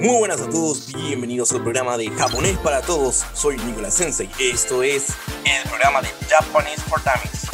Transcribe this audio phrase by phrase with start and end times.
[0.00, 3.24] Muy buenas a todos, bienvenidos al programa de Japonés para Todos.
[3.34, 4.30] Soy Nicolás Sensei.
[4.38, 5.08] Esto es
[5.44, 7.48] el programa de Japanese for Dummies.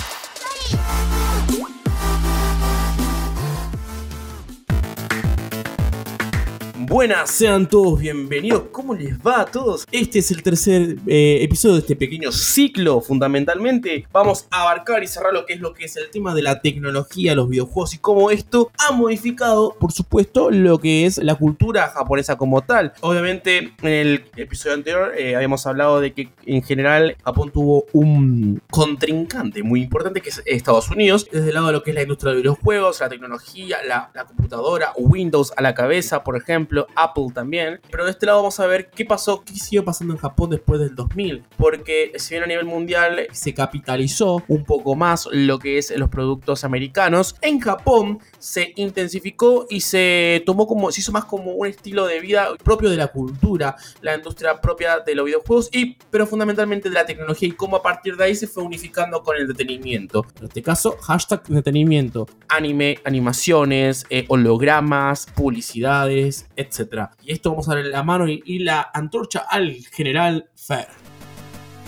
[6.95, 8.67] Buenas, sean todos bienvenidos.
[8.71, 9.85] ¿Cómo les va a todos?
[9.91, 13.01] Este es el tercer eh, episodio de este pequeño ciclo.
[13.01, 16.43] Fundamentalmente, vamos a abarcar y cerrar lo que es lo que es el tema de
[16.43, 21.35] la tecnología, los videojuegos y cómo esto ha modificado, por supuesto, lo que es la
[21.35, 22.93] cultura japonesa como tal.
[23.01, 28.63] Obviamente, en el episodio anterior eh, habíamos hablado de que en general Japón tuvo un
[28.71, 32.03] contrincante muy importante que es Estados Unidos, desde el lado de lo que es la
[32.03, 37.27] industria de videojuegos, la tecnología, la, la computadora, Windows a la cabeza, por ejemplo Apple
[37.35, 37.81] también.
[37.91, 40.81] Pero de este lado vamos a ver qué pasó, qué siguió pasando en Japón después
[40.81, 41.45] del 2000.
[41.57, 46.09] Porque si bien a nivel mundial se capitalizó un poco más lo que es los
[46.09, 51.67] productos americanos, en Japón se intensificó y se tomó como, se hizo más como un
[51.67, 56.27] estilo de vida propio de la cultura, la industria propia de los videojuegos y, pero
[56.27, 59.43] fundamentalmente de la tecnología y cómo a partir de ahí se fue unificando con el
[59.43, 60.27] entretenimiento.
[60.39, 66.74] En este caso, hashtag entretenimiento, anime, animaciones, eh, hologramas, publicidades, etc.
[67.23, 70.87] Y esto vamos a darle la mano y, la antorcha al general Fer.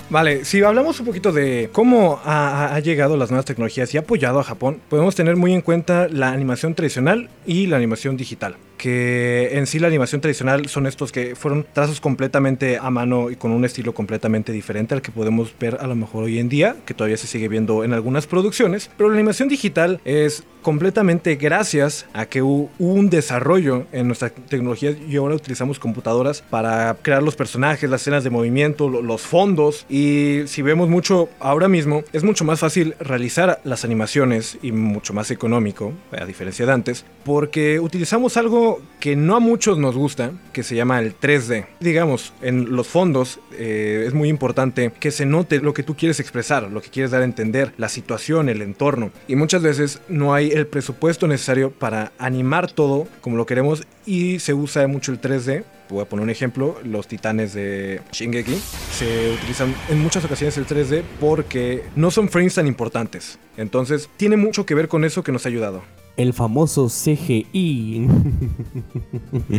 [0.09, 4.01] Vale, si hablamos un poquito de cómo ha, ha, llegado las nuevas tecnologías y ha
[4.01, 8.57] apoyado a Japón, podemos tener muy en cuenta la animación tradicional y la animación digital
[8.77, 13.37] que en sí la animación tradicional son estos que fueron trazos completamente a mano y
[13.37, 16.77] con un estilo completamente diferente al que podemos ver a lo mejor hoy en día,
[16.85, 22.07] que todavía se sigue viendo en algunas producciones, pero la animación digital es completamente gracias
[22.13, 27.37] a que hubo un desarrollo en nuestra tecnología y ahora utilizamos computadoras para crear los
[27.37, 29.87] personajes, las escenas de movimiento, los fondos.
[29.89, 35.15] Y si vemos mucho ahora mismo es mucho más fácil realizar las animaciones y mucho
[35.15, 38.66] más económico, a diferencia de antes, porque utilizamos algo
[39.01, 41.67] que no a muchos nos gusta, que se llama el 3D.
[41.81, 46.21] Digamos, en los fondos eh, es muy importante que se note lo que tú quieres
[46.21, 49.11] expresar, lo que quieres dar a entender, la situación, el entorno.
[49.29, 54.39] Y muchas veces no hay el presupuesto necesario para animar todo como lo queremos y
[54.39, 58.55] se usa mucho el 3D voy a poner un ejemplo, los titanes de Shingeki
[58.93, 63.39] se utilizan en muchas ocasiones el 3D porque no son frames tan importantes.
[63.57, 65.83] Entonces, tiene mucho que ver con eso que nos ha ayudado
[66.17, 68.09] el famoso CGI.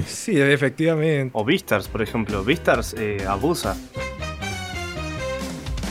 [0.08, 1.30] sí, efectivamente.
[1.34, 2.44] O Vistars, por ejemplo.
[2.44, 3.78] Vistars eh, abusa.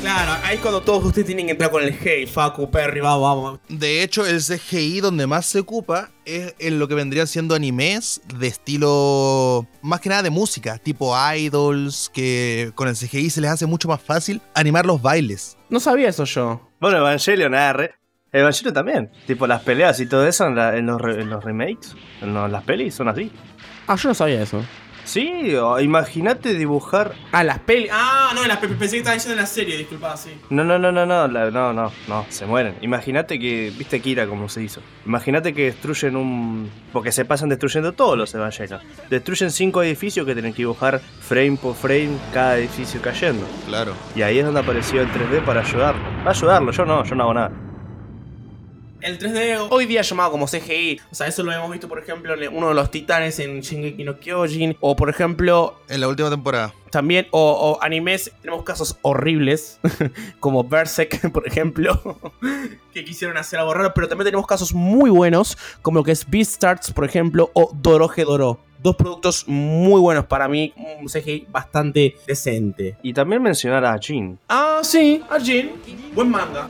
[0.07, 3.61] Claro, ahí cuando todos ustedes tienen que entrar con el hey, Facu, Perry, vamos, vamos.
[3.69, 8.21] De hecho, el CGI donde más se ocupa es en lo que vendrían siendo animes
[8.39, 13.51] de estilo, más que nada de música, tipo idols, que con el CGI se les
[13.51, 15.59] hace mucho más fácil animar los bailes.
[15.71, 16.61] No sabía eso yo.
[16.79, 17.93] Bueno, Evangelion, R.
[18.31, 19.11] Evangelion también.
[19.27, 22.49] Tipo, las peleas y todo eso en, la, en, los, en los, remakes, en los,
[22.49, 23.33] las pelis, son así.
[23.89, 24.65] Ah, yo no sabía eso.
[25.07, 27.15] Sí, imagínate dibujar.
[27.31, 27.91] Ah, las pelis.
[27.93, 30.31] Ah, no, las pensé que estaba diciendo en la serie, disculpa, sí.
[30.51, 32.75] No, no, no, no, no, la, no, no, no, se mueren.
[32.81, 34.81] Imagínate que, viste Kira como se hizo.
[35.07, 36.71] Imagínate que destruyen un.
[36.93, 38.81] Porque se pasan destruyendo todos los Evangelion.
[39.09, 43.47] Destruyen cinco edificios que tienen que dibujar frame por frame cada edificio cayendo.
[43.67, 43.95] Claro.
[44.17, 46.03] Y ahí es donde apareció el 3D para ayudarlo.
[46.25, 47.66] Va a ayudarlo, yo no, yo no hago nada
[49.01, 51.01] el 3D hoy día llamado como CGI.
[51.11, 54.05] O sea, eso lo hemos visto, por ejemplo, en uno de los titanes en Shingeki
[54.05, 54.77] no Kyojin.
[54.81, 55.81] O, por ejemplo...
[55.89, 56.75] En la última temporada.
[56.91, 59.81] También, o, o animes, tenemos casos horribles,
[60.41, 62.19] como Berserk, por ejemplo,
[62.93, 63.93] que quisieron hacer algo raro.
[63.95, 68.25] Pero también tenemos casos muy buenos, como lo que es Beastars, por ejemplo, o Doroje
[68.25, 72.97] Doro dos productos muy buenos para mí, un CGI bastante decente.
[73.03, 74.39] Y también mencionar a Jin.
[74.49, 75.73] Ah, sí, a Jin.
[76.15, 76.69] Buen manga.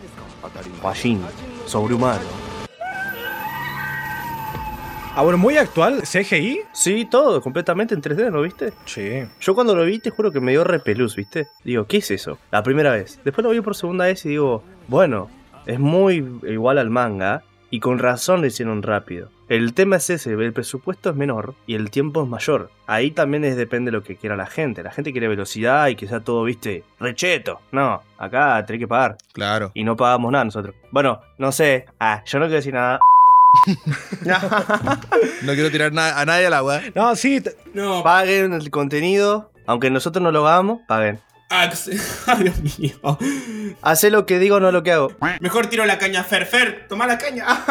[0.82, 1.20] O a Jin
[1.66, 2.46] sobrehumano.
[5.14, 6.60] Ahora, muy actual, CGI.
[6.72, 8.74] Sí, todo, completamente en 3D, ¿no viste?
[8.84, 9.24] Sí.
[9.40, 11.48] Yo cuando lo vi, te juro que me dio repelús, ¿viste?
[11.64, 12.38] Digo, ¿qué es eso?
[12.50, 13.18] La primera vez.
[13.24, 15.30] Después lo vi por segunda vez y digo, bueno,
[15.64, 19.30] es muy igual al manga, y con razón lo hicieron rápido.
[19.48, 22.70] El tema es ese, el presupuesto es menor y el tiempo es mayor.
[22.88, 24.82] Ahí también es, depende de lo que quiera la gente.
[24.82, 27.60] La gente quiere velocidad y que sea todo, viste, recheto.
[27.70, 29.18] No, acá tenés que pagar.
[29.32, 29.70] Claro.
[29.72, 30.74] Y no pagamos nada nosotros.
[30.90, 31.86] Bueno, no sé.
[32.00, 32.98] Ah, yo no quiero decir nada.
[35.42, 36.80] no quiero tirar a nadie al agua.
[36.96, 37.40] No, sí.
[37.72, 38.02] No.
[38.02, 39.52] Paguen el contenido.
[39.66, 41.20] Aunque nosotros no lo hagamos, paguen.
[41.50, 41.70] Ay,
[42.42, 43.18] Dios mío.
[43.82, 45.12] Hace lo que digo, no lo que hago.
[45.40, 46.46] Mejor tiro la caña, Fer.
[46.46, 47.46] Fer, toma la caña.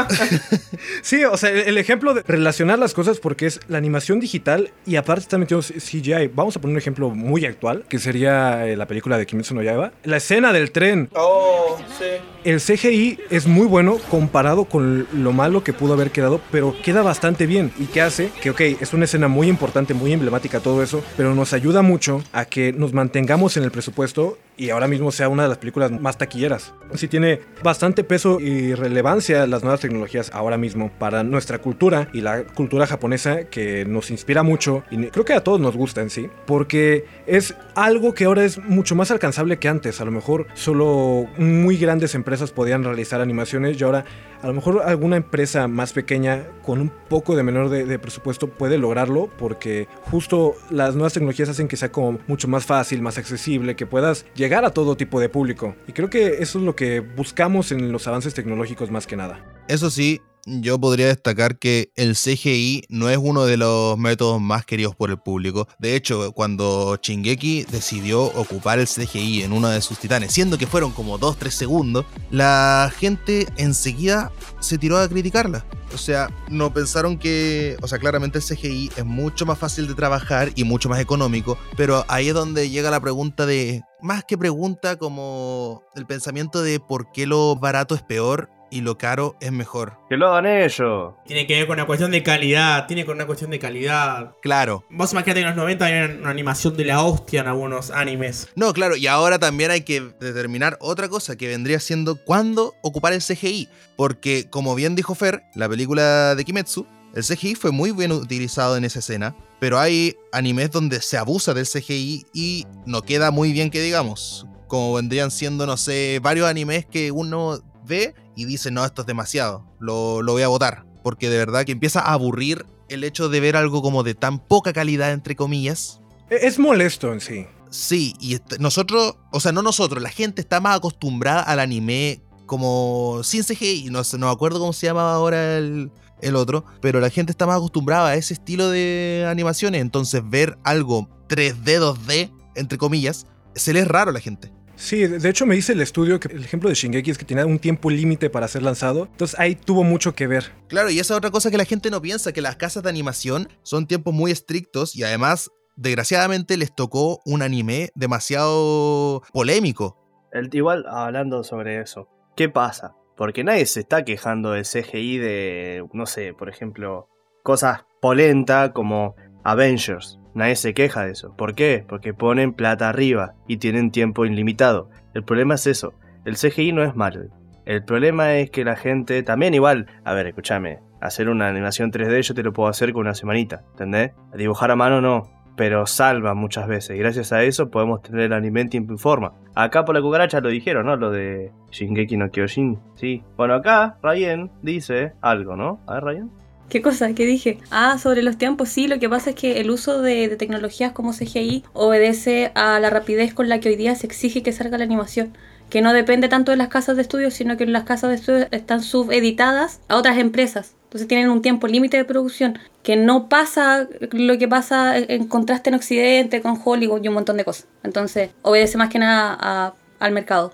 [1.01, 4.95] sí, o sea, el ejemplo de relacionar las cosas porque es la animación digital y
[4.95, 6.27] aparte está metido CGI.
[6.33, 9.61] Vamos a poner un ejemplo muy actual, que sería eh, la película de Kimetsu no
[9.61, 9.91] Yaiba.
[10.03, 11.09] La escena del tren.
[11.13, 16.39] Oh, sí el CGI es muy bueno comparado con lo malo que pudo haber quedado,
[16.51, 17.71] pero queda bastante bien.
[17.79, 18.29] ¿Y qué hace?
[18.41, 22.23] Que, ok, es una escena muy importante, muy emblemática, todo eso, pero nos ayuda mucho
[22.31, 25.91] a que nos mantengamos en el presupuesto y ahora mismo sea una de las películas
[25.91, 26.73] más taquilleras.
[26.93, 32.21] Sí tiene bastante peso y relevancia las nuevas tecnologías ahora mismo para nuestra cultura y
[32.21, 36.09] la cultura japonesa que nos inspira mucho y creo que a todos nos gusta en
[36.09, 39.99] sí, porque es algo que ahora es mucho más alcanzable que antes.
[40.01, 44.05] A lo mejor solo muy grandes empresas podían realizar animaciones y ahora
[44.45, 48.77] a lo mejor alguna empresa más pequeña con un poco de menor de, presupuesto puede
[48.77, 53.75] lograrlo porque justo las nuevas tecnologías hacen que sea como mucho más fácil, más accesible,
[53.75, 55.75] que puedas llegar a todo tipo de público.
[55.87, 59.43] Y creo que eso es lo que buscamos en los avances tecnológicos más que nada.
[59.67, 64.65] Eso sí, yo podría destacar que el CGI no es uno de los métodos más
[64.65, 65.67] queridos por el público.
[65.79, 70.67] De hecho, cuando Shingeki decidió ocupar el CGI en uno de sus titanes, siendo que
[70.67, 75.65] fueron como 2-3 segundos, la gente enseguida se tiró a criticarla.
[75.93, 79.93] O sea, no pensaron que, o sea, claramente el CGI es mucho más fácil de
[79.93, 84.37] trabajar y mucho más económico, pero ahí es donde llega la pregunta de, más que
[84.37, 89.51] pregunta como el pensamiento de por qué lo barato es peor y lo caro es
[89.51, 89.97] mejor.
[90.09, 91.13] Que lo hagan ellos.
[91.25, 94.33] Tiene que ver con una cuestión de calidad, tiene con una cuestión de calidad.
[94.41, 94.85] Claro.
[94.89, 98.49] Vos imaginate que en los 90 había una animación de la hostia en algunos animes.
[98.55, 103.13] No, claro, y ahora también hay que determinar otra cosa que vendría siendo cuándo ocupar
[103.13, 103.69] el CGI.
[103.95, 106.85] Porque, como bien dijo Fer, la película de Kimetsu,
[107.15, 111.53] el CGI fue muy bien utilizado en esa escena, pero hay animes donde se abusa
[111.53, 114.45] del CGI y no queda muy bien que digamos.
[114.67, 119.07] Como vendrían siendo, no sé, varios animes que uno ve y dice, no, esto es
[119.07, 120.85] demasiado, lo, voy a votar.
[121.03, 124.39] Porque de verdad que empieza a aburrir el hecho de ver algo como de tan
[124.39, 126.01] poca calidad, entre comillas.
[126.29, 127.45] E, es molesto en sí.
[127.69, 133.21] Sí, y nosotros, o sea, no nosotros, la gente está más acostumbrada al anime como
[133.23, 135.91] sin CGI, no, no me acuerdo cómo se llamaba ahora el,
[136.21, 140.57] el otro, pero la gente está más acostumbrada a ese estilo de animaciones, entonces ver
[140.63, 144.54] algo 3D, 2D, entre comillas, se le es raro a la gente.
[144.75, 147.45] Sí, de hecho me dice el estudio que el ejemplo de Shingeki es que tenía
[147.45, 150.51] un tiempo límite para ser lanzado, entonces ahí tuvo mucho que ver.
[150.67, 152.89] Claro, y esa es otra cosa que la gente no piensa, que las casas de
[152.89, 159.97] animación son tiempos muy estrictos y además, desgraciadamente, les tocó un anime demasiado polémico.
[160.31, 162.95] El, igual, hablando sobre eso, ¿qué pasa?
[163.15, 167.07] Porque nadie se está quejando del CGI de, no sé, por ejemplo,
[167.43, 170.19] cosas polenta como Avengers.
[170.35, 171.33] Nadie se queja de eso.
[171.35, 171.85] ¿Por qué?
[171.87, 174.89] Porque ponen plata arriba y tienen tiempo ilimitado.
[175.13, 175.93] El problema es eso.
[176.25, 177.21] El CGI no es malo.
[177.65, 182.21] El problema es que la gente también igual, a ver, escúchame, hacer una animación 3D
[182.21, 184.11] yo te lo puedo hacer con una semanita, ¿entendés?
[184.35, 185.23] Dibujar a mano no,
[185.55, 186.95] pero salva muchas veces.
[186.95, 189.33] Y gracias a eso podemos tener el anime en tiempo y forma.
[189.55, 190.95] Acá por la cucaracha lo dijeron, ¿no?
[190.95, 192.79] Lo de Shingeki no Kyojin.
[192.95, 193.23] Sí.
[193.37, 195.79] Bueno, acá Ryan dice algo, ¿no?
[195.87, 196.31] A ver, Ryan.
[196.69, 197.13] ¿Qué cosa?
[197.13, 197.59] ¿Qué dije?
[197.69, 201.13] Ah, sobre los tiempos, sí, lo que pasa es que el uso de, tecnologías como
[201.13, 204.83] CGI obedece a la rapidez con la que hoy día se exige que salga la
[204.83, 205.37] animación,
[205.69, 208.47] que no depende tanto de las casas de estudios, sino que las casas de estudios
[208.51, 210.75] están subeditadas a otras empresas.
[210.85, 215.69] Entonces tienen un tiempo límite de producción, que no pasa lo que pasa en contraste
[215.69, 217.67] en Occidente con Hollywood y un montón de cosas.
[217.83, 220.53] Entonces obedece más que nada al mercado.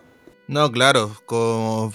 [0.52, 1.16] No, claro,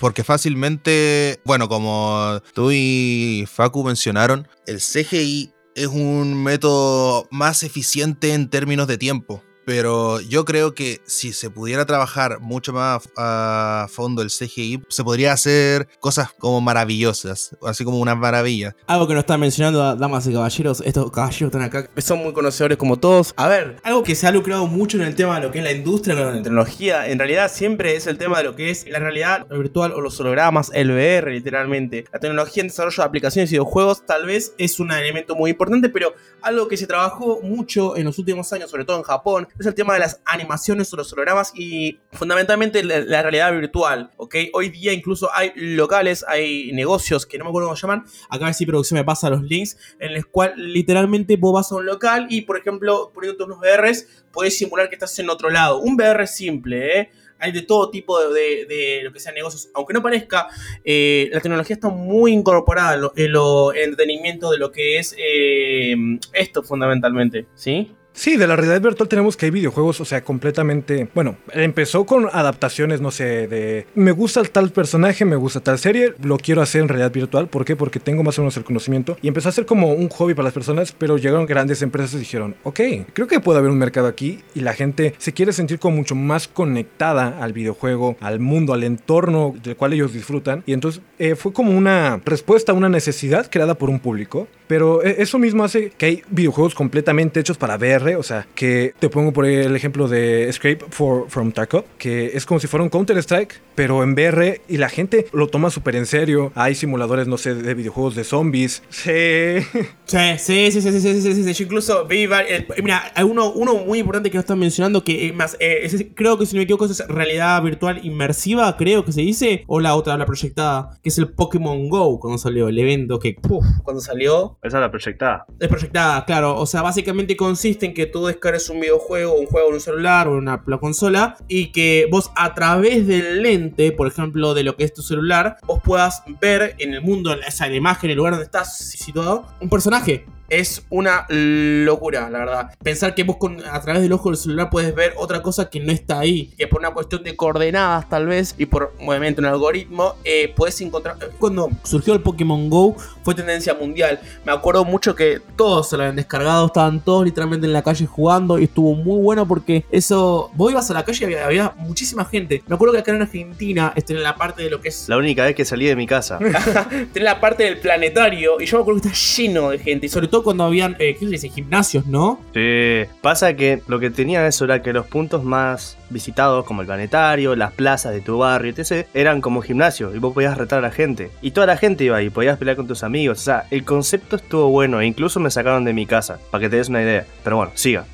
[0.00, 8.32] porque fácilmente, bueno, como tú y Facu mencionaron, el CGI es un método más eficiente
[8.32, 9.42] en términos de tiempo.
[9.66, 15.02] Pero yo creo que si se pudiera trabajar mucho más a fondo el CGI, se
[15.02, 18.76] podría hacer cosas como maravillosas, así como una maravilla.
[18.86, 22.78] Algo que nos están mencionando, damas y caballeros, estos caballeros están acá, son muy conocedores
[22.78, 23.34] como todos.
[23.36, 25.64] A ver, algo que se ha lucrado mucho en el tema de lo que es
[25.64, 29.00] la industria la tecnología, en realidad siempre es el tema de lo que es la
[29.00, 32.04] realidad virtual o los hologramas, el VR literalmente.
[32.12, 35.88] La tecnología en desarrollo de aplicaciones y videojuegos tal vez es un elemento muy importante,
[35.88, 39.66] pero algo que se trabajó mucho en los últimos años, sobre todo en Japón, es
[39.66, 44.36] el tema de las animaciones o los hologramas y fundamentalmente la, realidad virtual, ¿ok?
[44.52, 48.66] Hoy día incluso hay locales, hay negocios que no me acuerdo cómo llaman, acá si
[48.66, 52.42] producción me pasa los links, en los cuales literalmente vos vas a un local y,
[52.42, 55.80] por ejemplo, poniendo unos VRs, podés simular que estás en otro lado.
[55.80, 57.10] Un VR simple, ¿eh?
[57.38, 59.70] hay de todo tipo de, lo que sean negocios.
[59.74, 60.48] Aunque no parezca,
[60.84, 65.94] eh, la tecnología está muy incorporada en, lo, el entretenimiento de lo que es eh,
[66.32, 67.94] esto fundamentalmente, ¿sí?
[68.16, 71.06] Sí, de la realidad virtual tenemos que hay videojuegos, o sea, completamente.
[71.14, 73.86] Bueno, empezó con adaptaciones, no sé, de.
[73.94, 77.46] Me gusta tal personaje, me gusta tal serie, lo quiero hacer en realidad virtual.
[77.48, 77.76] ¿Por qué?
[77.76, 79.18] Porque tengo más o menos el conocimiento.
[79.20, 82.20] Y empezó a ser como un hobby para las personas, pero llegaron grandes empresas y
[82.20, 82.80] dijeron, ok,
[83.12, 86.14] creo que puede haber un mercado aquí y la gente se quiere sentir como mucho
[86.14, 90.62] más conectada al videojuego, al mundo, al entorno del cual ellos disfrutan.
[90.64, 94.48] Y entonces eh, fue como una respuesta a una necesidad creada por un público.
[94.66, 98.16] Pero e, eso mismo hace que hay videojuegos completamente hechos para VR.
[98.16, 102.46] O sea, que te pongo por el ejemplo de Scrape for, from Tarkov, que es
[102.46, 106.06] como si fuera un Counter-Strike, pero en VR y la gente lo toma súper en
[106.06, 106.52] serio.
[106.54, 108.82] Hay simuladores, no sé, de videojuegos de zombies.
[108.90, 109.06] Sí.
[110.06, 111.52] Sí, sí, sí, sí, sí, sí, sí.
[111.52, 115.26] Yo incluso vi eh, Mira, hay uno, uno muy importante que no están mencionando, que
[115.26, 119.10] es más, eh, creo que si no me equivoco, es realidad virtual inmersiva, creo que
[119.10, 122.78] se dice, o la otra, la proyectada, que es el Pokémon Go, cuando salió el
[122.78, 125.46] evento, que puf, cuando salió esa es la proyectada.
[125.60, 126.58] es proyectada, claro.
[126.58, 130.28] O sea, básicamente consiste en que tú descargues un videojuego, un juego en un celular
[130.28, 134.64] o en una la consola y que vos a través del lente, por ejemplo, de
[134.64, 137.78] lo que es tu celular, vos puedas ver en el mundo, o sea, en la
[137.78, 140.26] imagen, el lugar donde estás situado, un personaje.
[140.48, 142.70] Es una locura, la verdad.
[142.82, 145.80] Pensar que vos con, a través del ojo del celular puedes ver otra cosa que
[145.80, 146.52] no está ahí.
[146.56, 150.80] Que por una cuestión de coordenadas, tal vez, y por obviamente un algoritmo, eh, puedes
[150.80, 151.16] encontrar.
[151.38, 154.20] Cuando surgió el Pokémon Go, fue tendencia mundial.
[154.44, 158.06] Me acuerdo mucho que todos se lo habían descargado, estaban todos literalmente en la calle
[158.06, 158.58] jugando.
[158.58, 160.50] Y estuvo muy bueno porque eso.
[160.54, 162.62] Vos ibas a la calle y había, había muchísima gente.
[162.66, 165.16] Me acuerdo que acá en Argentina, este, en la parte de lo que es La
[165.16, 166.38] única vez que salí de mi casa.
[167.12, 170.06] Tenés la parte del planetario y yo me acuerdo que está lleno de gente.
[170.06, 171.48] Y sobre todo cuando habían, eh, ¿qué dice?
[171.48, 172.40] Gimnasios, ¿no?
[172.54, 173.04] Sí.
[173.20, 177.56] Pasa que lo que tenía eso era que los puntos más visitados, como el planetario,
[177.56, 180.90] las plazas de tu barrio, etc., eran como gimnasios y vos podías retar a la
[180.90, 181.30] gente.
[181.42, 183.38] Y toda la gente iba ahí, podías pelear con tus amigos.
[183.40, 186.68] O sea, el concepto estuvo bueno e incluso me sacaron de mi casa, para que
[186.68, 187.26] te des una idea.
[187.42, 188.04] Pero bueno, siga.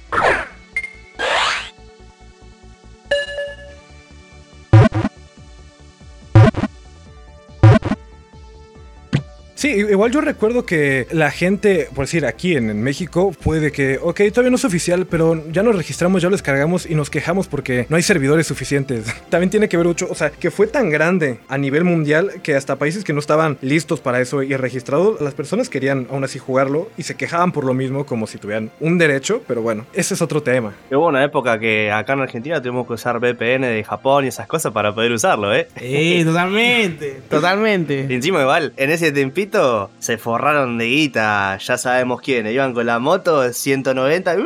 [9.62, 13.96] Sí, igual yo recuerdo que la gente, por decir, aquí en, en México, puede que,
[14.02, 17.46] ok, todavía no es oficial, pero ya nos registramos, ya lo descargamos y nos quejamos
[17.46, 19.04] porque no hay servidores suficientes.
[19.30, 22.56] También tiene que ver mucho, o sea, que fue tan grande a nivel mundial que
[22.56, 26.40] hasta países que no estaban listos para eso y registrados, las personas querían aún así
[26.40, 30.14] jugarlo y se quejaban por lo mismo como si tuvieran un derecho, pero bueno, ese
[30.14, 30.74] es otro tema.
[30.90, 34.48] Hubo una época que acá en Argentina tuvimos que usar VPN de Japón y esas
[34.48, 35.68] cosas para poder usarlo, ¿eh?
[35.76, 37.20] Eh, totalmente.
[37.24, 38.12] Y Totalmente.
[38.12, 39.51] encima igual, en ese tempito
[39.98, 42.52] se forraron de guita, ya sabemos quiénes.
[42.54, 44.44] Iban con la moto 190, uh,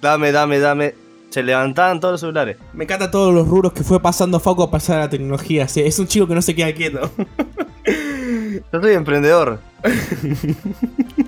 [0.00, 0.94] dame, dame, dame.
[1.30, 2.56] Se levantaban todos los celulares.
[2.72, 5.68] Me encanta todos los rubros que fue pasando Facu a pasar a la tecnología.
[5.68, 7.10] sí, Es un chico que no se queda quieto.
[8.72, 9.60] Yo soy emprendedor.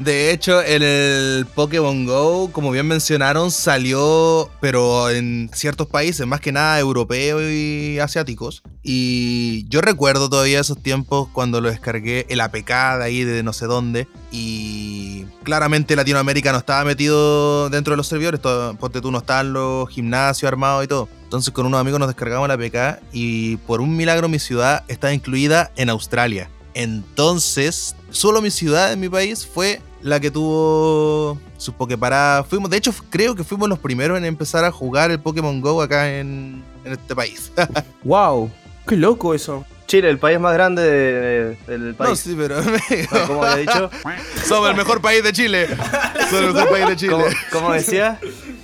[0.00, 6.40] De hecho, el, el Pokémon Go, como bien mencionaron, salió, pero en ciertos países, más
[6.40, 8.62] que nada europeos y asiáticos.
[8.82, 13.52] Y yo recuerdo todavía esos tiempos cuando lo descargué, el APK de ahí, de no
[13.52, 14.08] sé dónde.
[14.32, 19.52] Y claramente Latinoamérica no estaba metido dentro de los servidores, todo, ponte tú, no estaban
[19.52, 21.10] los gimnasios armados y todo.
[21.24, 25.12] Entonces con unos amigos nos descargamos el APK y por un milagro mi ciudad estaba
[25.12, 26.48] incluida en Australia.
[26.72, 32.46] Entonces, solo mi ciudad en mi país fue la que tuvo sus Poképaradas.
[32.46, 35.82] Fuimos, de hecho, creo que fuimos los primeros en empezar a jugar el Pokémon Go
[35.82, 37.52] acá en, en este país.
[38.04, 38.50] wow.
[38.86, 39.64] Qué loco eso.
[39.86, 42.20] Chile, el país más grande de- de- del no, país.
[42.20, 43.90] sí, pero No, ¿Cómo había dicho?
[44.46, 45.66] somos el mejor país de Chile.
[46.30, 47.12] Somos el mejor país de Chile.
[47.12, 48.18] ¿Cómo, cómo decía?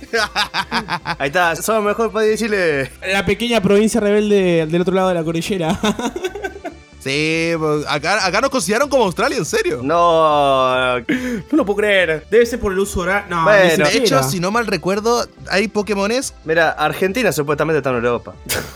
[1.19, 2.91] Ahí está, somos el mejor país de Chile.
[3.11, 5.77] La pequeña provincia rebelde del otro lado de la cordillera.
[7.07, 9.79] Sí, pues, acá, acá nos consideraron como Australia, en serio.
[9.81, 11.05] No, no
[11.51, 12.25] lo puedo creer.
[12.29, 13.27] Debe ser por el uso horario.
[13.29, 16.33] No, Bueno, De hecho, si no mal recuerdo, hay Pokémones.
[16.43, 18.33] mira, Argentina supuestamente está en Europa.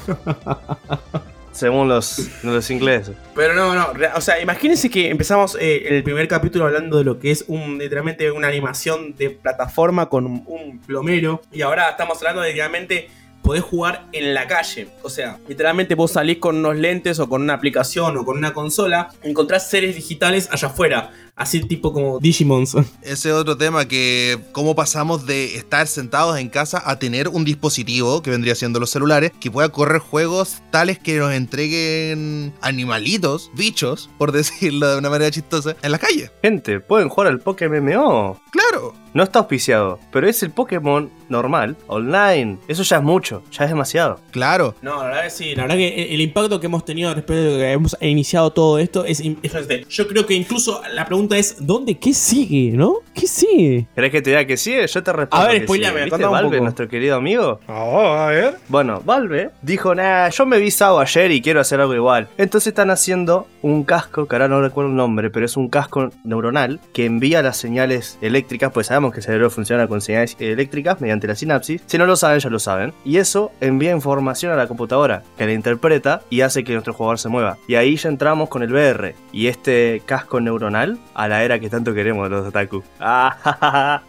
[1.52, 3.14] Según los, los ingleses.
[3.36, 3.90] Pero no, no.
[4.16, 7.78] O sea, imagínense que empezamos eh, el primer capítulo hablando de lo que es un,
[7.78, 11.42] literalmente una animación de plataforma con un, un plomero.
[11.52, 13.10] Y ahora estamos hablando de literalmente
[13.42, 14.90] podés jugar en la calle.
[15.04, 18.54] O sea, literalmente vos salís con unos lentes o con una aplicación o con una
[18.54, 21.12] consola, encontrás seres digitales allá afuera.
[21.36, 22.76] Así tipo como Digimons.
[23.02, 27.46] Ese es otro tema que cómo pasamos de estar sentados en casa a tener un
[27.46, 33.52] dispositivo que vendría siendo los celulares que pueda correr juegos tales que nos entreguen animalitos,
[33.54, 36.32] bichos, por decirlo de una manera chistosa, en la calle.
[36.42, 38.40] Gente, pueden jugar al Pokémon MMO.
[38.52, 38.94] Claro.
[39.14, 42.58] No está auspiciado, pero es el Pokémon normal, online.
[42.70, 44.22] Eso ya es mucho, ya es demasiado.
[44.32, 44.74] Claro.
[44.82, 47.58] No, la verdad que sí, la verdad que el, impacto que hemos tenido respecto de
[47.58, 49.88] que hemos iniciado todo esto es, es.
[49.90, 52.96] Yo creo que incluso la pregunta pregunta es, ¿dónde qué sigue, no?
[53.14, 53.86] ¿Qué sigue?
[53.94, 54.74] ¿Querés que te diga que sí?
[54.88, 55.46] Yo te respondo.
[55.46, 55.74] A ver, sí.
[55.74, 56.64] ¿Viste contame un Valve, poco.
[56.64, 57.60] nuestro querido amigo?
[57.68, 58.56] Oh, a ver.
[58.70, 62.28] Bueno, Valve dijo, nah, yo me vi Sao ayer y quiero hacer algo igual.
[62.38, 66.10] Entonces están haciendo un casco, que ahora no recuerdo el nombre, pero es un casco
[66.24, 71.00] neuronal que envía las señales eléctricas, pues sabemos que el cerebro funciona con señales eléctricas
[71.02, 71.84] mediante la sinapsis.
[71.86, 72.94] Si no lo saben, ya lo saben.
[73.06, 77.20] Y eso envía información a la computadora, que la interpreta y hace que nuestro jugador
[77.20, 77.58] se mueva.
[77.68, 81.70] Y ahí ya entramos con el VR y este casco neuronal a la era que
[81.70, 82.84] tanto queremos los otaku.
[83.00, 84.04] Ah, ja, ja, ja.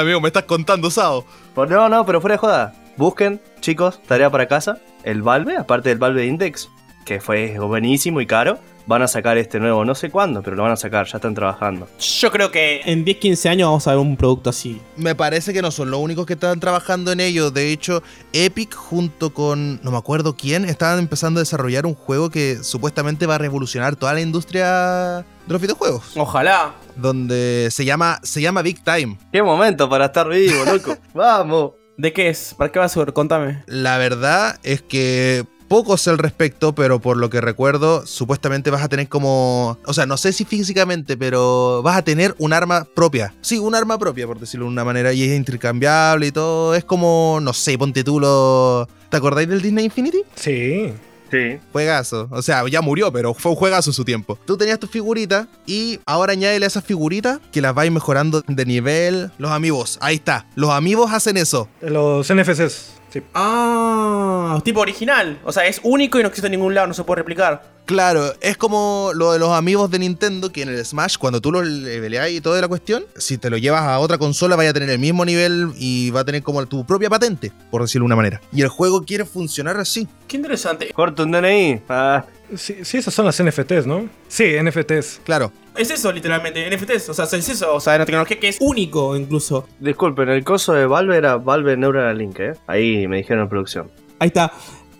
[0.00, 1.24] Amigo, me estás contando, Sao.
[1.54, 2.74] Pues no, no, pero fuera de joda.
[2.96, 4.78] Busquen, chicos, tarea para casa.
[5.02, 6.70] El Valve, aparte del Valve Index,
[7.04, 10.62] que fue buenísimo y caro, van a sacar este nuevo, no sé cuándo, pero lo
[10.62, 11.88] van a sacar, ya están trabajando.
[11.98, 14.80] Yo creo que en 10, 15 años vamos a ver un producto así.
[14.96, 17.50] Me parece que no son los únicos que están trabajando en ello.
[17.50, 18.02] De hecho,
[18.32, 23.26] Epic junto con no me acuerdo quién estaban empezando a desarrollar un juego que supuestamente
[23.26, 26.74] va a revolucionar toda la industria de los videojuegos, Ojalá.
[26.96, 29.18] donde se llama se llama Big Time.
[29.32, 30.96] ¡Qué momento para estar vivo, loco!
[31.14, 31.72] ¡Vamos!
[31.96, 32.54] ¿De qué es?
[32.56, 33.12] ¿Para qué va a ser?
[33.12, 33.62] Contame.
[33.66, 38.82] La verdad es que poco sé al respecto, pero por lo que recuerdo, supuestamente vas
[38.82, 39.78] a tener como.
[39.84, 43.34] O sea, no sé si físicamente, pero vas a tener un arma propia.
[43.40, 46.74] Sí, un arma propia, por decirlo de una manera, y es intercambiable y todo.
[46.74, 48.88] Es como, no sé, ponte tú lo.
[49.10, 50.22] ¿Te acordáis del Disney Infinity?
[50.34, 50.92] Sí.
[51.30, 51.58] Sí.
[51.72, 52.28] Juegazo.
[52.30, 54.38] O sea, ya murió, pero fue un juegazo en su tiempo.
[54.46, 58.64] Tú tenías tus figuritas y ahora añádele a esas figuritas que las vais mejorando de
[58.64, 59.30] nivel.
[59.38, 60.46] Los amigos, ahí está.
[60.54, 61.68] Los amigos hacen eso.
[61.80, 62.95] Los NFCs.
[63.16, 63.22] Sí.
[63.34, 65.38] Ah, tipo original.
[65.44, 67.76] O sea, es único y no existe en ningún lado, no se puede replicar.
[67.86, 71.52] Claro, es como lo de los amigos de Nintendo que en el Smash, cuando tú
[71.52, 74.72] lo leveleas y toda la cuestión, si te lo llevas a otra consola, vaya a
[74.72, 78.06] tener el mismo nivel y va a tener como tu propia patente, por decirlo de
[78.06, 78.40] una manera.
[78.52, 80.08] Y el juego quiere funcionar así.
[80.26, 80.92] Qué interesante.
[80.92, 81.82] Corto un DNI.
[81.88, 82.24] Ah,
[82.56, 82.78] sí.
[82.82, 84.08] Sí, esas son las NFTs, ¿no?
[84.26, 85.20] Sí, NFTs.
[85.24, 86.68] Claro, Es eso, literalmente.
[86.70, 87.08] NFTs.
[87.10, 87.74] O sea, es eso.
[87.74, 89.68] O sea, una tecnología que es único, incluso.
[89.80, 92.52] disculpen, el coso de Valve era Valve Neuralink, ¿eh?
[92.66, 93.90] Ahí me dijeron en producción.
[94.18, 94.52] Ahí está.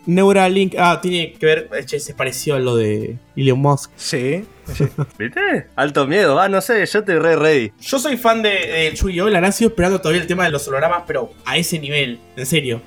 [0.06, 0.74] Neuralink.
[0.78, 1.68] Ah, tiene que ver.
[1.84, 3.90] Che, se pareció a lo de Elon Musk.
[3.96, 4.44] Sí.
[5.18, 5.68] ¿Viste?
[5.76, 7.72] Alto miedo, ah, no sé, yo estoy re ready.
[7.80, 9.28] Yo soy fan de, de Yu-Gi-Oh!
[9.28, 12.18] La sigo esperando todavía el tema de los hologramas, pero a ese nivel.
[12.36, 12.80] En serio.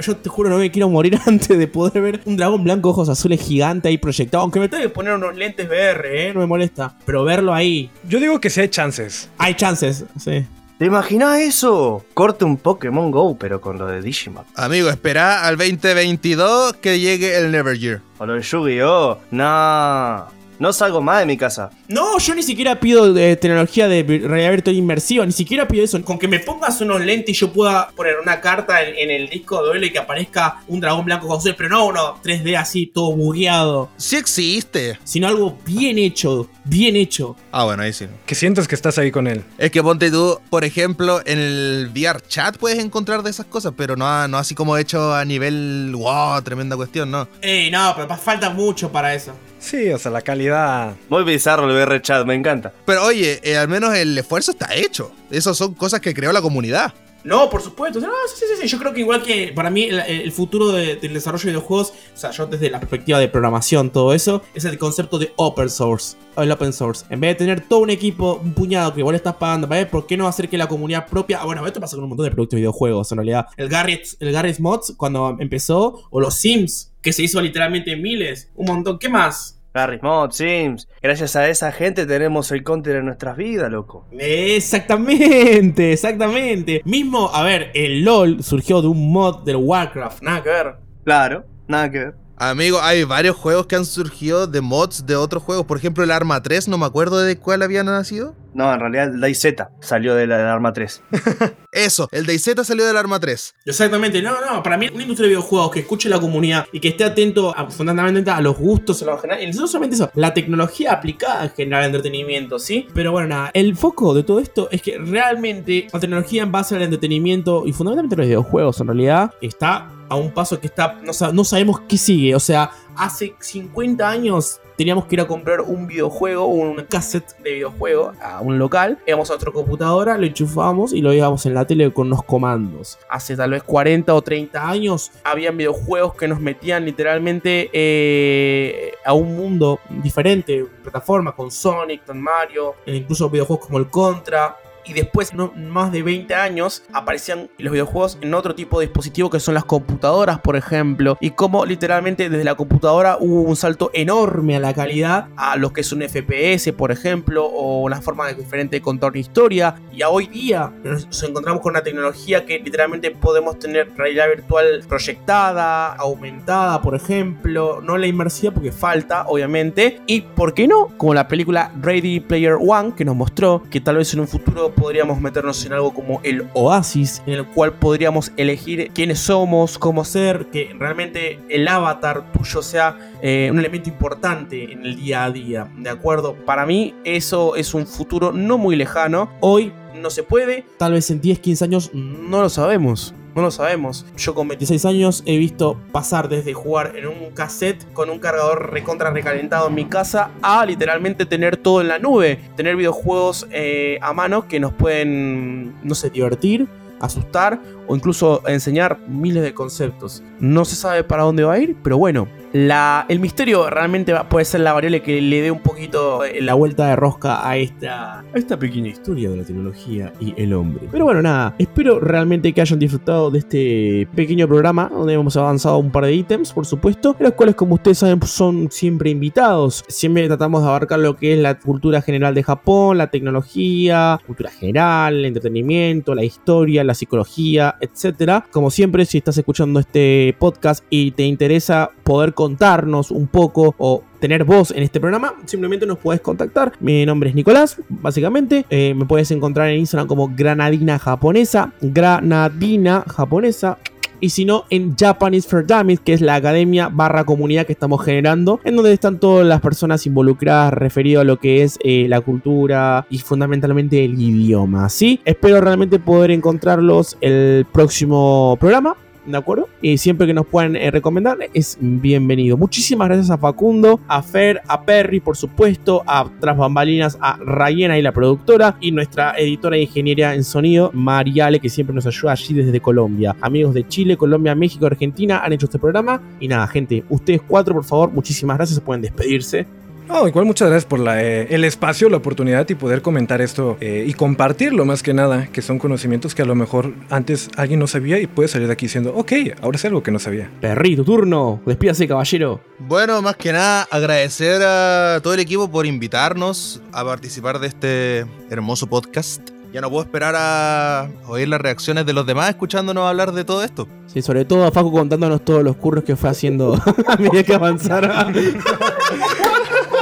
[0.00, 3.08] Yo te juro, no me quiero morir antes de poder ver un dragón blanco, ojos
[3.08, 4.42] azules gigante ahí proyectado.
[4.42, 6.32] Aunque me tengo que poner unos lentes VR, ¿eh?
[6.32, 6.96] No me molesta.
[7.04, 7.90] Pero verlo ahí.
[8.04, 9.28] Yo digo que sí hay chances.
[9.38, 10.46] Hay chances, sí.
[10.78, 12.06] ¿Te imaginas eso?
[12.14, 14.44] Corte un Pokémon Go, pero con lo de Digimon.
[14.56, 18.00] amigo, espera al 2022 que llegue el Never Year.
[18.16, 19.18] O lo de Yu-Gi-Oh!
[19.30, 20.39] No.
[20.60, 21.70] No salgo más de mi casa.
[21.88, 26.00] No, yo ni siquiera pido eh, tecnología de realidad virtual inmersiva, ni siquiera pido eso.
[26.04, 29.30] Con que me pongas unos lentes y yo pueda poner una carta en, en el
[29.30, 32.58] disco de duelo y que aparezca un dragón blanco con azules, pero no uno 3D
[32.58, 33.88] así, todo bugueado.
[33.96, 34.98] Sí existe.
[35.02, 37.36] Sino algo bien hecho, bien hecho.
[37.52, 38.06] Ah, bueno, ahí sí.
[38.26, 39.42] Que sientes que estás ahí con él.
[39.56, 43.72] Es que ponte tú, por ejemplo, en el VR chat puedes encontrar de esas cosas,
[43.74, 47.26] pero no, no así como hecho a nivel, wow, tremenda cuestión, no.
[47.40, 49.32] Ey, no, pero falta mucho para eso.
[49.60, 50.94] Sí, o sea, la calidad.
[51.08, 52.72] Muy bizarro el VR chat, me encanta.
[52.86, 55.12] Pero oye, eh, al menos el esfuerzo está hecho.
[55.30, 56.92] Esas son cosas que creó la comunidad.
[57.22, 58.00] No, por supuesto.
[58.00, 58.66] No, sí, sí, sí.
[58.66, 61.92] Yo creo que igual que para mí el, el futuro de- del desarrollo de videojuegos,
[62.14, 65.68] o sea, yo desde la perspectiva de programación, todo eso, es el concepto de open
[65.68, 66.16] source.
[66.36, 67.04] O el open source.
[67.10, 69.84] En vez de tener todo un equipo, un puñado que vos le estás pagando, ¿vale?
[69.84, 71.40] ¿Por qué no hacer que la comunidad propia...
[71.42, 73.46] ah, Bueno, esto pasa con un montón de productos de videojuegos, en realidad.
[73.58, 78.50] El Garry's, el Garry's Mods, cuando empezó, o los Sims, que se hizo literalmente miles.
[78.54, 78.98] Un montón.
[78.98, 79.60] ¿Qué más?
[79.72, 80.88] Garry's Mod, Sims.
[81.00, 84.06] Gracias a esa gente tenemos el counter en nuestras vidas, loco.
[84.18, 86.82] Exactamente, exactamente.
[86.84, 90.74] Mismo, a ver, el LOL surgió de un mod del Warcraft, nada que ver.
[91.04, 92.14] Claro, nada que ver.
[92.42, 95.66] Amigo, hay varios juegos que han surgido de mods de otros juegos.
[95.66, 98.34] Por ejemplo, el Arma 3, no me acuerdo de cuál había nacido.
[98.54, 101.02] No, en realidad el DayZ salió de la del Arma 3.
[101.70, 103.56] Eso, el DayZ salió del Arma 3.
[103.66, 106.88] Exactamente, no, no, para mí una industria de videojuegos que escuche la comunidad y que
[106.88, 110.32] esté atento a, fundamentalmente a los gustos, a lo general, y no solamente eso, la
[110.32, 112.88] tecnología aplicada en general al entretenimiento, ¿sí?
[112.94, 116.74] Pero bueno, nada, el foco de todo esto es que realmente la tecnología en base
[116.74, 121.12] al entretenimiento y fundamentalmente los videojuegos en realidad está a un paso que está, no,
[121.14, 125.60] sa- no sabemos qué sigue, o sea, hace 50 años teníamos que ir a comprar
[125.60, 130.92] un videojuego, un cassette de videojuego a un local, íbamos a otra computadora, lo enchufábamos
[130.92, 132.98] y lo íbamos en la tele con unos comandos.
[133.08, 139.12] Hace tal vez 40 o 30 años habían videojuegos que nos metían literalmente eh, a
[139.12, 144.56] un mundo diferente, plataforma con Sonic, con Mario, e incluso videojuegos como el Contra.
[144.84, 149.40] Y después, más de 20 años, aparecían los videojuegos en otro tipo de dispositivo que
[149.40, 154.56] son las computadoras, por ejemplo, y cómo literalmente desde la computadora hubo un salto enorme
[154.56, 158.76] a la calidad, a lo que es un FPS, por ejemplo, o una forma diferente
[158.76, 163.10] de contar una historia, y a hoy día nos encontramos con una tecnología que literalmente
[163.10, 170.22] podemos tener realidad virtual proyectada, aumentada, por ejemplo, no la inmersiva porque falta, obviamente, y
[170.22, 174.12] por qué no, como la película Ready Player One que nos mostró que tal vez
[174.14, 178.90] en un futuro podríamos meternos en algo como el Oasis, en el cual podríamos elegir
[178.94, 184.84] quiénes somos, cómo ser, que realmente el avatar tuyo sea eh, un elemento importante en
[184.84, 186.34] el día a día, ¿de acuerdo?
[186.34, 189.30] Para mí eso es un futuro no muy lejano.
[189.40, 193.14] Hoy no se puede, tal vez en 10, 15 años no lo sabemos.
[193.34, 194.06] No lo sabemos.
[194.16, 198.72] Yo con 26 años he visto pasar desde jugar en un cassette con un cargador
[198.72, 202.40] recontra recalentado en mi casa a literalmente tener todo en la nube.
[202.56, 206.68] Tener videojuegos eh, a mano que nos pueden, no sé, divertir,
[207.00, 207.60] asustar
[207.90, 210.22] o incluso enseñar miles de conceptos.
[210.38, 214.60] No se sabe para dónde va a ir, pero bueno, el misterio realmente puede ser
[214.60, 218.24] la variable que le dé un poquito eh, la vuelta de rosca a esta, a
[218.34, 220.88] esta pequeña historia de la tecnología y el hombre.
[220.90, 225.78] Pero bueno, nada, espero realmente que hayan disfrutado de este pequeño programa donde hemos avanzado
[225.78, 229.84] un par de ítems, por supuesto, los cuales, como ustedes saben, son siempre invitados.
[229.88, 234.50] Siempre tratamos de abarcar lo que es la cultura general de Japón, la tecnología, cultura
[234.50, 238.44] general, el entretenimiento, la historia, la psicología, etc.
[238.50, 244.02] Como siempre, si estás escuchando este podcast y te interesa poder contarnos un poco o
[244.20, 246.72] tener voz en este programa, simplemente nos puedes contactar.
[246.80, 248.66] Mi nombre es Nicolás, básicamente.
[248.70, 251.72] Eh, me puedes encontrar en Instagram como Granadina Japonesa.
[251.80, 253.78] Granadina Japonesa
[254.20, 258.04] y si no en Japanese for Dummies, que es la academia barra comunidad que estamos
[258.04, 262.20] generando, en donde están todas las personas involucradas referido a lo que es eh, la
[262.20, 264.88] cultura y fundamentalmente el idioma.
[264.88, 265.20] ¿sí?
[265.24, 268.96] Espero realmente poder encontrarlos el próximo programa.
[269.26, 269.68] ¿De acuerdo?
[269.82, 272.56] Y siempre que nos puedan eh, recomendar es bienvenido.
[272.56, 277.98] Muchísimas gracias a Facundo, a Fer, a Perry, por supuesto, a Tras Bambalinas, a Rayena
[277.98, 282.32] y la productora, y nuestra editora de ingeniería en sonido, Mariale, que siempre nos ayuda
[282.32, 283.36] allí desde Colombia.
[283.40, 286.20] Amigos de Chile, Colombia, México, Argentina han hecho este programa.
[286.40, 289.66] Y nada, gente, ustedes cuatro, por favor, muchísimas gracias, pueden despedirse.
[290.10, 293.76] No, igual muchas gracias por la, eh, el espacio, la oportunidad y poder comentar esto
[293.80, 297.78] eh, y compartirlo más que nada, que son conocimientos que a lo mejor antes alguien
[297.78, 300.50] no sabía y puede salir de aquí diciendo, ok, ahora sé algo que no sabía.
[300.60, 302.60] Perry, tu turno, despídase caballero.
[302.80, 308.26] Bueno, más que nada agradecer a todo el equipo por invitarnos a participar de este
[308.50, 309.48] hermoso podcast.
[309.72, 313.62] Ya no puedo esperar a oír las reacciones de los demás escuchándonos hablar de todo
[313.62, 313.86] esto.
[314.08, 316.74] Sí, sobre todo a Facu contándonos todos los curros que fue haciendo
[317.06, 318.32] a medida que avanzara.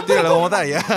[0.08, 0.82] Tíralo como talla.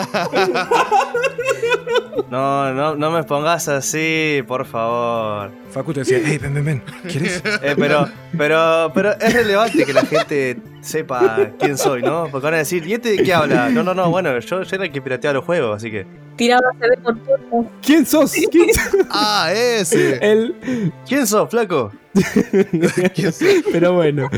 [2.30, 5.52] No, no, no me pongas así, por favor.
[5.71, 7.43] Facu te decía, hey, ven, ven, ven, ¿quieres?
[7.62, 12.28] Eh, pero, pero, pero es relevante que la gente sepa quién soy, ¿no?
[12.30, 13.70] Porque van a decir, ¿y este de qué habla?
[13.70, 16.06] No, no, no, bueno, yo, yo era el que piratea los juegos, así que.
[16.36, 17.72] Tirado a CD por turno.
[17.82, 18.34] ¿Quién sos?
[18.52, 19.08] ¿Quién sos?
[19.12, 20.17] ah, ese.
[20.22, 20.91] El...
[21.08, 21.91] ¿Quién sos, flaco?
[23.72, 24.30] Pero bueno.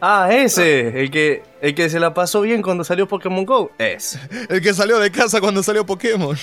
[0.00, 3.70] Ah, ese, el que, el que se la pasó bien cuando salió Pokémon Go.
[3.78, 4.18] Es.
[4.48, 6.36] El que salió de casa cuando salió Pokémon.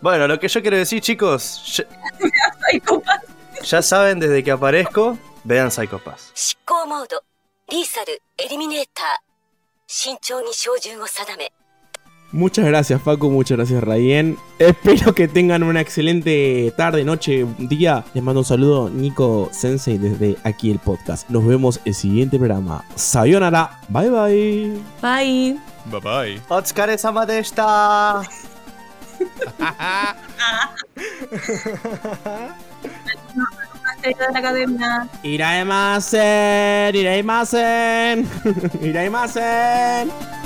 [0.00, 1.84] Bueno, lo que yo quiero decir, chicos, ya,
[3.62, 6.00] ya saben desde que aparezco, vean Psycho
[7.67, 7.71] Pass.
[7.71, 9.05] 執行モードリーサルエリミネーター
[9.87, 11.51] 慎重に照準を定め
[12.33, 13.29] Muchas gracias, Facu.
[13.29, 14.37] Muchas gracias, Rayen.
[14.57, 18.05] Espero que tengan una excelente tarde, noche, día.
[18.13, 21.29] Les mando un saludo, Nico Sensei, desde aquí el podcast.
[21.29, 22.85] Nos vemos el siguiente programa.
[22.95, 23.81] Sayonara.
[23.89, 24.81] Bye bye.
[25.01, 25.59] Bye.
[25.87, 26.41] Bye bye.
[26.47, 28.23] Otsukare-sama deshita.
[34.06, 35.08] de la.